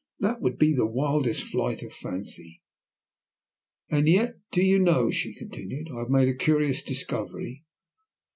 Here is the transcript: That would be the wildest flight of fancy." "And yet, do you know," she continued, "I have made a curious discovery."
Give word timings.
That 0.17 0.41
would 0.41 0.57
be 0.57 0.73
the 0.73 0.87
wildest 0.87 1.43
flight 1.43 1.83
of 1.83 1.93
fancy." 1.93 2.63
"And 3.91 4.09
yet, 4.09 4.39
do 4.49 4.63
you 4.63 4.79
know," 4.79 5.11
she 5.11 5.31
continued, 5.35 5.89
"I 5.91 5.99
have 5.99 6.09
made 6.09 6.27
a 6.27 6.33
curious 6.33 6.81
discovery." 6.81 7.65